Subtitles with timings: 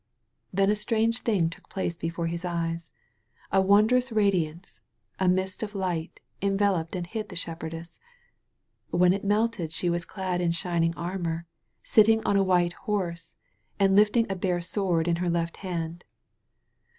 [0.29, 2.91] *' Then a strange thing took place before his eyes.
[3.51, 4.81] A wondrous radiance,
[5.19, 7.99] a mist of light, enveloped and hid the shepherdess.
[8.89, 11.45] When it melted she was clad in shining armor,
[11.83, 13.35] sitting on a white horse,
[13.79, 16.03] and lifting a bare sword in her left hand.